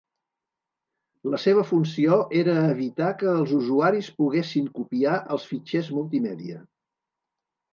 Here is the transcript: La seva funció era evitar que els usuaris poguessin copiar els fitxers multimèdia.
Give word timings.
La 1.33 1.39
seva 1.43 1.65
funció 1.71 2.17
era 2.39 2.55
evitar 2.69 3.11
que 3.19 3.29
els 3.33 3.53
usuaris 3.59 4.09
poguessin 4.23 4.73
copiar 4.79 5.21
els 5.37 5.47
fitxers 5.53 5.93
multimèdia. 5.99 6.59